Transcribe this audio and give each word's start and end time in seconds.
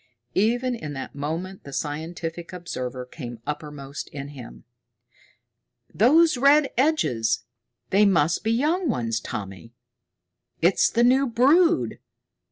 Even 0.33 0.73
in 0.73 0.93
that 0.93 1.13
moment 1.13 1.63
the 1.63 1.71
scientific 1.71 2.51
observer 2.53 3.05
came 3.05 3.39
uppermost 3.45 4.07
in 4.07 4.29
him. 4.29 4.63
"Those 5.93 6.37
red 6.37 6.71
edges? 6.75 7.43
They 7.91 8.05
must 8.07 8.43
be 8.43 8.51
young 8.51 8.89
ones, 8.89 9.19
Tommy. 9.19 9.73
It's 10.59 10.89
the 10.89 11.03
new 11.03 11.27
brood! 11.27 11.99